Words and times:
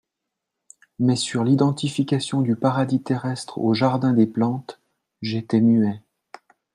Mais 0.97 1.15
sur 1.15 1.43
l'identification 1.43 2.41
du 2.41 2.55
Paradis 2.55 3.03
terrestre 3.03 3.59
au 3.59 3.75
Jardin 3.75 4.13
des 4.13 4.25
Plantes, 4.25 4.81
j'étais 5.21 5.61
muet. 5.61 6.01